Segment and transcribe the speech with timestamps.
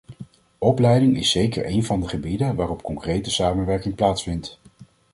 [0.57, 4.59] Opleiding is zeker een van de gebieden waarop concrete samenwerking plaatsvindt.